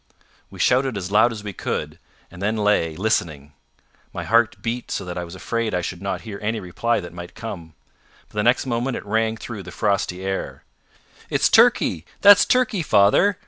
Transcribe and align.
We 0.49 0.57
shouted 0.57 0.97
as 0.97 1.11
loud 1.11 1.31
as 1.31 1.43
we 1.43 1.53
could, 1.53 1.99
and 2.31 2.41
then 2.41 2.55
lay 2.57 2.95
listening. 2.95 3.53
My 4.11 4.23
heart 4.23 4.59
beat 4.63 4.89
so 4.89 5.05
that 5.05 5.15
I 5.15 5.23
was 5.23 5.35
afraid 5.35 5.75
I 5.75 5.81
should 5.81 6.01
not 6.01 6.21
hear 6.21 6.39
any 6.41 6.59
reply 6.59 6.99
that 6.99 7.13
might 7.13 7.35
come. 7.35 7.75
But 8.27 8.33
the 8.37 8.41
next 8.41 8.65
moment 8.65 8.97
it 8.97 9.05
rang 9.05 9.37
through 9.37 9.61
the 9.61 9.69
frosty 9.69 10.23
air. 10.25 10.63
"It's 11.29 11.49
Turkey! 11.49 12.03
That's 12.21 12.45
Turkey, 12.45 12.81
father!" 12.81 13.37